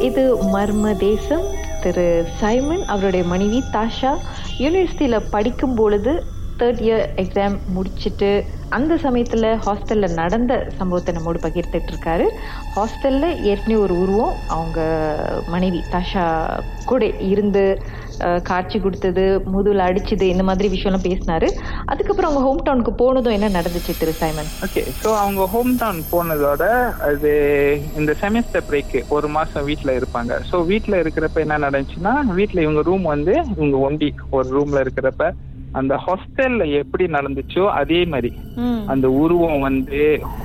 [0.00, 0.22] இது
[0.54, 1.44] மர்ம தேசம்.
[1.80, 2.06] திரு
[2.40, 4.12] சைமன் அவருடைய மனைவி தாஷா
[4.58, 6.12] யூனிவர்சிட்டியில் படிக்கும் பொழுது
[6.58, 8.28] தேர்ட் இயர் எக்ஸாம் முடிச்சுட்டு
[8.68, 12.26] அந்த சமயத்தில் ஹாஸ்டலில் நடந்த சம்பவத்தை நம்மோடு பகிர்ந்துட்டு இருக்காரு.
[12.76, 14.80] ஹாஸ்டலில் ஏற்கனவே ஒரு உருவம் அவங்க
[15.46, 16.24] மனைவி தாஷா
[16.84, 17.64] கூட இருந்து
[18.50, 21.48] காட்சி கொடுத்தது முதுகில் அடிச்சது இந்த மாதிரி விஷயம்லாம் பேசினாரு.
[21.92, 24.50] அதுக்கப்புறம் அவங்க ஹோம் டவுனுக்கு போனதும் என்ன நடந்துச்சு திரு சைமன்?
[24.66, 26.64] ஓகே ஸோ அவங்க ஹோம் டவுன் போனதோட
[27.08, 27.32] அது
[28.00, 30.32] இந்த செமஸ்டர் பிரேக்கு ஒரு மாசம் வீட்டில் இருப்பாங்க.
[30.50, 35.32] ஸோ வீட்டில் இருக்கிறப்ப என்ன நடந்துச்சுன்னா வீட்டில் இவங்க ரூம் வந்து இவங்க ஒண்டி ஒரு ரூம்ல இருக்கிறப்ப
[35.78, 38.30] அந்த ஹாஸ்டல்ல எப்படி நடந்துச்சோ அதே மாதிரி.
[38.92, 40.00] அந்த உருவம் வந்து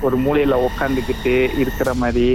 [0.06, 2.28] ஒரு மூலையில உக்காந்துக்கிட்டு இருக்கிற மாதிரி.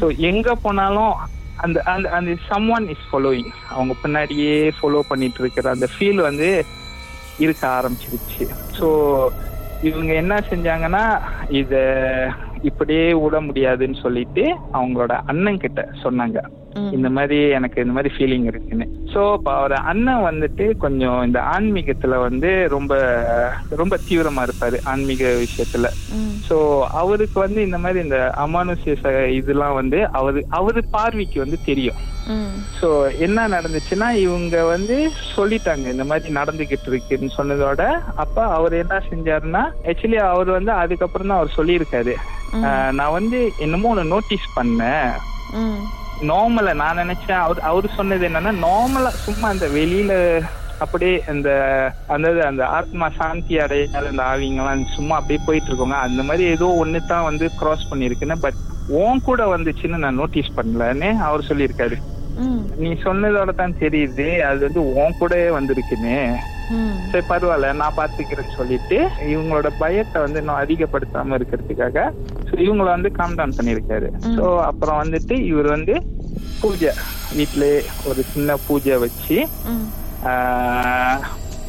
[0.00, 1.14] ஸோ எங்க போனாலும்
[1.62, 6.48] அந்த அந்த அந்த சம் ஒன் இஸ் ஃபாலோயிங் அவங்க பின்னாடியே ஃபாலோ பண்ணிட்டு இருக்கிற அந்த ஃபீல் வந்து
[7.44, 8.44] இருக்க ஆரம்பிச்சிருச்சு.
[8.78, 8.88] ஸோ
[9.88, 11.04] இவங்க என்ன செஞ்சாங்கன்னா
[11.60, 11.82] இதை
[12.62, 14.44] இப்படியே விட முடியாதுன்னு சொல்லிட்டு
[14.74, 16.38] அவங்களோட அண்ணன் கிட்ட சொன்னாங்க.
[16.92, 18.84] இந்த மாதிரி எனக்கு இந்த மாதிரி ஃபீலிங் இருக்குன்னு.
[19.12, 22.92] ஸோ இப்போ அவர் அண்ணன் வந்துட்டு கொஞ்சம் இந்த ஆன்மீகத்துல வந்து ரொம்ப
[23.72, 25.88] ரொம்ப தீவிரமா இருப்பாரு ஆன்மீக விஷயத்துல.
[26.48, 26.56] ஸோ
[26.94, 32.00] அவருக்கு வந்து இந்த மாதிரி இந்த அமானுஷ்ய ச- இதெல்லாம் வந்து அவரு அவரு பார்வைக்கு வந்து தெரியும்.
[32.78, 32.88] ஸோ
[33.18, 34.96] என்ன நடந்துச்சுன்னா இவங்க வந்து
[35.36, 37.82] சொல்லிட்டாங்க இந்த மாதிரி நடந்துகிட்டு இருக்குன்னு சொன்னதோட
[38.16, 42.14] அப்ப அவர் என்ன செஞ்சாருன்னா ஆக்சுவலி அவர் வந்து அதுக்கப்புறம் தான் அவர் சொல்லியிருக்காரு.
[42.98, 45.10] நான் வந்து என்னமோ ஒன்று நோட்டீஸ் பண்ணேன்.
[46.30, 50.12] நார்மலா நான் நினைச்சேன் அவர் அவர் சொன்னது என்னன்னா நார்மலா சும்மா அந்த வெளியில
[50.84, 51.48] அப்படியே அந்த
[52.14, 57.00] அந்த அந்த ஆத்மா சாந்தி அடையாத அந்த ஆவிங்கெல்லாம் சும்மா அப்படியே போயிட்டு இருக்கோங்க அந்த மாதிரி ஏதோ ஒன்று
[57.12, 58.60] தான் வந்து கிராஸ் பண்ணிருக்குன்னு பட்
[59.00, 61.98] உன் கூட வந்துச்சுன்னு நான் நோட்டீஸ் பண்ணலன்னு அவர் சொல்லியிருக்காரு.
[62.82, 66.16] நீ சொன்னதோட தான் தெரியுது அது வந்து உன் கூடவே வந்திருக்குன்னு.
[67.10, 67.68] சரி பரவாயில்ல.
[67.80, 68.98] நான் பாத்துக்கிறேன்னு சொல்லிட்டு
[69.30, 71.96] இவங்களோட பயத்தை வந்து இன்னும் அதிகப்படுத்தாம இருக்கிறதுக்காக
[72.46, 75.94] so இவங்கள வந்து காம் டவுன் பண்ணிருக்காரு சோ அப்புறம் வந்துட்டு இவர் வந்து
[76.62, 76.92] பூஜை
[77.38, 77.72] வீட்டிலே
[78.08, 79.36] ஒரு சின்ன பூஜை வச்சு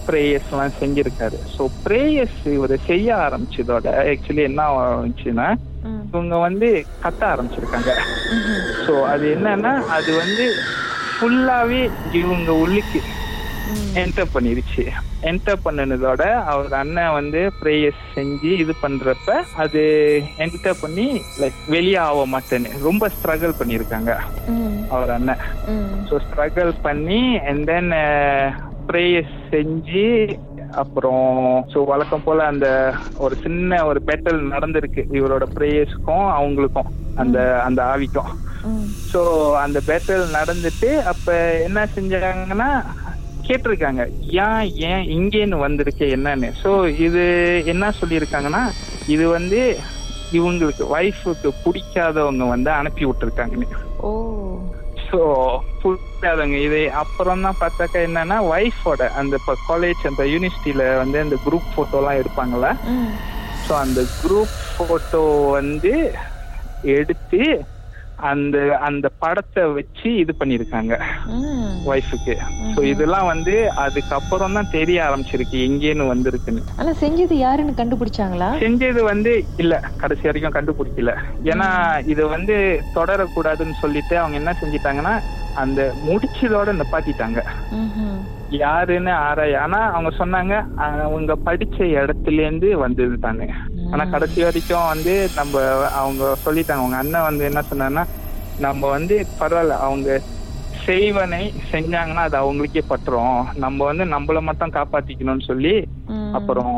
[0.07, 1.37] ப்ரேயர்ஸ் எல்லாம் செஞ்சிருக்காரு.
[1.53, 5.47] ஸோ ப்ரேயர்ஸ் இவர் செய்ய ஆரம்பிச்சதோட ஆக்சுவலி என்ன ஆச்சுன்னா
[6.13, 6.67] இவங்க வந்து
[7.05, 7.91] கத்த ஆரம்பிச்சிருக்காங்க.
[8.83, 10.45] ஸோ அது என்னன்னா அது வந்து
[11.11, 11.81] ஃபுல்லாவே
[12.19, 12.99] இவங்க உள்ளுக்கு
[14.01, 14.83] என்டர் பண்ணிருச்சு.
[15.29, 19.81] என்டர் பண்ணினதோட அவர் அண்ணன் வந்து ப்ரேயர்ஸ் செஞ்சு இது பண்றப்ப அது
[20.45, 21.07] என்டர் பண்ணி
[21.41, 22.71] லைக் வெளியே ஆக மாட்டேன்னு.
[22.87, 24.13] ரொம்ப ஸ்ட்ரகிள் பண்ணியிருக்காங்க
[24.95, 25.43] அவர் அண்ணன்.
[26.09, 27.91] ஸோ ஸ்ட்ரகிள் பண்ணி அண்ட் தென்
[28.91, 30.07] ப்ரேயர்ஸ் செஞ்சு
[30.81, 31.27] அப்புறம்
[31.71, 32.67] ஸோ வழக்கம் போல அந்த
[33.23, 35.01] ஒரு சின்ன ஒரு பேட்டல் நடந்திருக்கு.
[35.17, 36.89] இவரோட ப்ரேயர்ஸ்க்கும் அவங்களுக்கும்
[37.21, 38.31] அந்த அந்த ஆவிக்கும்.
[39.11, 39.21] ஸோ
[39.65, 41.35] அந்த பேட்டல் நடந்துட்டு அப்ப
[41.67, 42.69] என்ன செஞ்சாங்கன்னா
[43.47, 44.01] கேட்டிருக்காங்க.
[44.45, 46.49] ஏன் ஏன் இங்கேன்னு வந்திருக்கு என்னன்னு?
[46.63, 46.69] ஸோ
[47.07, 47.23] இது
[47.65, 48.63] என்ன சொல்லியிருக்காங்கன்னா
[49.07, 49.59] இது வந்து
[50.39, 53.67] இவங்களுக்கு ஒய்ஃபுக்கு பிடிக்காதவங்க வந்து அனுப்பி விட்டுருக்காங்கன்னு.
[53.99, 54.11] ஓ.
[55.07, 55.19] ஸோ
[55.81, 56.81] பிடிக்காதவங்க இது.
[57.01, 62.69] அப்புறம் தான் பார்த்தாக்கா என்னன்னா ஒய்ஃபோட அந்த இப்போ காலேஜ் அந்த யூனிவர்சிட்டியில வந்து அந்த குரூப் போட்டோலாம் எடுப்பாங்கல்ல?
[63.65, 65.23] ஸோ அந்த குரூப் போட்டோ
[65.59, 65.93] வந்து
[66.97, 67.41] எடுத்து
[68.19, 70.93] அந்த அந்த படத்தை வச்சு இது பண்ணியிருக்காங்க.
[71.85, 72.33] ஒய்ஃபுக்கு
[72.73, 76.63] ஸோ இதெல்லாம் வந்து அதுக்கப்புறம் தான் தெரிய ஆரம்பிச்சிருக்கு எங்கேன்னு வந்திருக்குன்னு.
[76.77, 78.49] ஆனா செஞ்சது யாருன்னு கண்டுபிடிச்சாங்களா?
[78.63, 81.13] செஞ்சது வந்து இல்ல கடைசி வரைக்கும் கண்டுபிடிக்கல.
[81.51, 81.69] ஏன்னா
[82.05, 82.57] இது வந்து
[82.99, 85.15] தொடரக்கூடாதுன்னு சொல்லிட்டு அவங்க என்ன செஞ்சிட்டாங்கன்னா
[85.55, 87.39] அந்த முடிச்சதோட நிப்பாட்டிட்டாங்க.
[88.59, 90.53] யாருன்னு ஆராய ஆனா அவங்க சொன்னாங்க
[90.85, 93.47] அவங்க படிச்ச இடத்துல இருந்து வந்தது தானே
[93.91, 95.63] ஆனா கடைசி வரைக்கும் வந்து நம்ம
[96.01, 96.83] அவங்க சொல்லிட்டாங்க.
[96.83, 98.05] அவங்க அண்ணன் வந்து என்ன சொன்னாங்கன்னா
[98.65, 100.09] நம்ம வந்து பரவாயில்ல அவங்க
[100.85, 101.41] செய்வனை
[101.71, 103.39] செஞ்சாங்கன்னா அது அவங்களுக்கே பட்டுரும்.
[103.63, 105.75] நம்ம வந்து நம்மள மட்டும் காப்பாத்திக்கணும்னு சொல்லி
[106.33, 106.75] அப்புறம்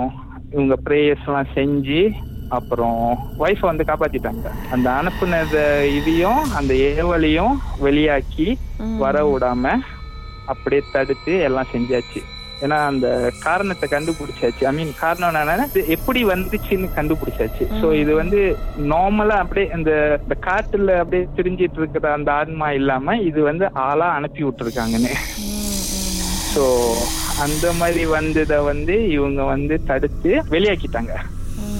[0.51, 2.01] இவங்க ப்ரேயர்ஸ் எல்லாம் செஞ்சு
[2.49, 2.99] அப்புறம்
[3.43, 4.45] ஒய்ஃபை வந்து காப்பாத்திட்டாங்க.
[4.71, 5.55] அந்த அனுப்புனத
[5.99, 7.53] இதையும் அந்த ஏவலையும்
[7.85, 8.47] வெளியாக்கி
[8.97, 9.65] வர விடாம
[10.45, 12.21] அப்படியே தடுத்து எல்லாம் செஞ்சாச்சு.
[12.65, 13.07] ஏன்னா அந்த
[13.45, 14.63] காரணத்தை கண்டுபிடிச்சாச்சு.
[14.69, 17.65] ஐ மீன் காரணம் என்னன்னா எப்படி வந்துச்சுன்னு கண்டுபிடிச்சாச்சு.
[17.81, 18.39] சோ இது வந்து
[18.93, 19.91] நார்மலா அப்படியே இந்த
[20.23, 25.13] இந்த காட்டுல அப்படியே திரிஞ்சிட்டு இருக்கிற அந்த ஆன்மா இல்லாம இது வந்து ஆளா அனுப்பி விட்டுருக்காங்கன்னு.
[26.53, 26.63] ஸோ
[27.43, 31.13] அந்த மாதிரி வந்ததை வந்து இவங்க வந்து தடுத்து வெளியாக்கிட்டாங்க.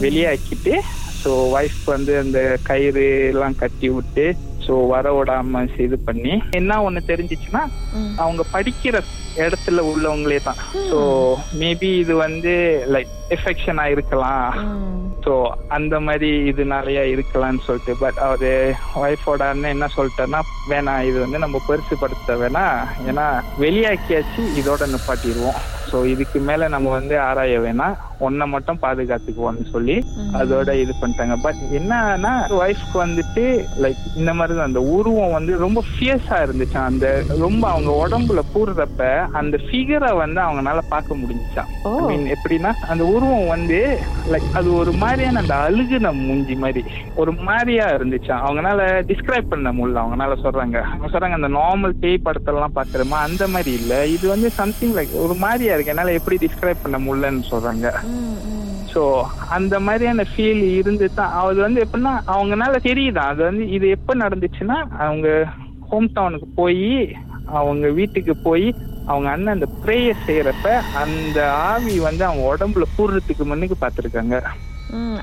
[0.03, 0.73] வெளியாக்கிட்டு
[1.21, 2.39] ஸோ ஒய்ஃப் வந்து அந்த
[2.69, 4.25] கயிறு எல்லாம் கட்டி விட்டு
[4.65, 7.63] ஸோ வர விடாம இது பண்ணி என்ன ஒண்ணு தெரிஞ்சிச்சுன்னா
[8.23, 8.95] அவங்க படிக்கிற
[9.43, 10.59] இடத்துல உள்ளவங்களே தான்.
[10.89, 10.97] ஸோ
[11.61, 12.53] மேபி இது வந்து
[12.95, 14.49] லைக் எஃபெக்ஷன் ஆயிருக்கலாம்
[15.25, 15.33] ஸோ
[15.77, 18.51] அந்த மாதிரி இதனாலயா இருக்கலாம்னு சொல்லிட்டு பட் அவரு
[19.03, 22.77] ஒய்ஃபோட அண்ணன் என்ன சொல்லிட்டாருன்னா வேணாம் இது வந்து நம்ம பெருசுப்படுத்த வேணாம்.
[23.09, 23.25] ஏன்னா
[23.63, 25.61] வெளியாக்கியாச்சு இதோட நிப்பாட்டிடுவோம்.
[25.93, 27.95] ஸோ இதுக்கு மேல நம்ம வந்து ஆராய வேணாம்
[28.27, 29.95] ஒன்ன மட்டும் பாதுகாத்துக்குவோம்னு சொல்லி
[30.39, 31.35] அதோட இது பண்ணிட்டாங்க.
[31.45, 33.43] பட் என்னன்னா ஒய்ஃப்க்கு வந்துட்டு
[33.83, 36.77] லைக் இந்த மாதிரி தான் அந்த உருவம் வந்து ரொம்ப ஃபியர்ஸா இருந்துச்சு.
[36.89, 37.05] அந்த
[37.43, 39.01] ரொம்ப அவங்க உடம்புல கூறுறப்ப
[39.41, 41.69] அந்த ஃபிகரை வந்து அவங்கனால பார்க்க முடிஞ்சுச்சான்.
[41.91, 43.79] ஐ மீன் எப்படின்னா அந்த உருவம் வந்து
[44.33, 46.83] லைக் அது ஒரு மாதிரியான அந்த அழுகுன மூஞ்சி மாதிரி.
[47.23, 48.79] ஒரு மாதிரியா இருந்துச்சா அவங்கனால
[49.11, 50.01] டிஸ்கிரைப் பண்ண முடியல.
[50.03, 50.77] அவங்கனால சொல்றாங்க.
[50.91, 53.93] அவங்க சொல்றாங்க அந்த நார்மல் பேய் படத்தெல்லாம் பாக்குறோமா அந்த மாதிரி இல்ல.
[54.15, 57.87] இது வந்து சம்திங் லைக் ஒரு மாதிரியா இருக்கு என்னால எப்படி டிஸ்கிரைப் பண்ண முடியலன்னு சொல்றாங்க.
[58.93, 59.01] ஸோ
[59.49, 64.77] அந்த மாதிரியான ஃபீல் இருந்து தான் அது வந்து எப்படின்னா அவங்கனால தெரியுதான் அது வந்து இது எப்போ நடந்துச்சுன்னா
[64.99, 65.27] அவங்க
[65.89, 67.15] ஹோம் டவுனுக்கு போய்
[67.51, 68.67] அவங்க வீட்டுக்கு போய்
[69.05, 74.35] அவங்க அண்ணன் அந்த ப்ரேயர் செய்யறப்ப அந்த ஆவி வந்து அவங்க உடம்புல கூடுறதுக்கு முன்னுக்கு பார்த்துருக்காங்க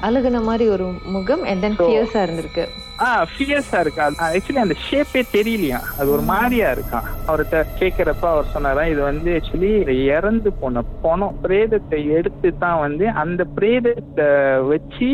[0.00, 2.64] அழுகுன மாதிரி ஒரு முகம் and then So- ஃபியர்ஸா இருந்திருக்கு.
[3.00, 4.04] ஆ ஃபியர்ஸா இருக்கா?
[4.26, 5.78] ஆக்சுவலி அந்த ஷேப்பே தெரியலையா?
[5.98, 9.70] அது ஒரு மாதிரியா இருக்கான் அவர்கிட்ட கேட்கறப்ப அவர் சொன்னாரா இது வந்து ஆக்சுவலி
[10.10, 14.28] இறந்து போன பணம் பிரேதத்தை எடுத்து தான் வந்து அந்த பிரேதத்தை
[14.68, 15.10] வச்சு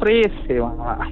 [0.00, 1.02] ப்ரேயர் செய்வாங்களாம்.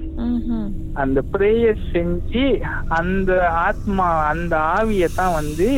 [0.95, 2.47] அந்த ப்ரேயர் செஞ்சு
[2.93, 5.69] அந்த ஆத்மா அந்த ஆவியை தான் வந்து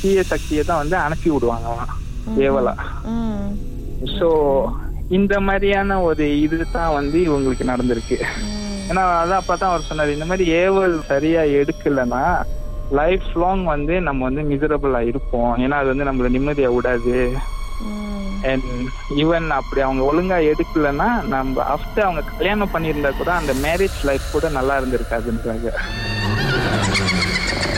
[0.00, 1.94] தீய சக்தியை தான் வந்து அனுப்பி விடுவாங்களாம்
[2.42, 2.74] ஏவலா
[4.16, 4.28] ஸோ
[5.16, 8.16] இந்த மாதிரியான ஒரு இது தான் வந்து இவங்களுக்கு நடந்திருக்கு.
[8.90, 12.22] ஏன்னா அதான் அப்பதான் அவர் சொன்னார் இந்த மாதிரி ஏவல் சரியா எடுக்கலைன்னா
[12.98, 17.16] லைஃப் லாங் வந்து நம்ம வந்து மிசரபிளா இருப்போம் ஏன்னா அது வந்து நம்மள நிம்மதியா விடாது.
[18.50, 18.68] அண்ட்
[19.22, 24.48] ஈவன் அப்படி அவங்க ஒழுங்கா எடுக்கலைன்னா நம்ம ஆஃப்டர் அவங்க கல்யாணம் பண்ணியிருந்தா கூட அந்த மேரேஜ் லைஃப் கூட
[24.58, 25.70] நல்லா இருந்திருக்காதுன்றாங்க